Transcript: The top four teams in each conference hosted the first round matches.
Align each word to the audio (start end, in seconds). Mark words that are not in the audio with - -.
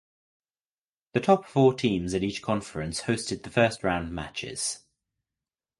The 1.13 1.19
top 1.19 1.45
four 1.45 1.75
teams 1.75 2.15
in 2.15 2.23
each 2.23 2.41
conference 2.41 3.01
hosted 3.01 3.43
the 3.43 3.51
first 3.51 3.83
round 3.83 4.11
matches. 4.11 4.79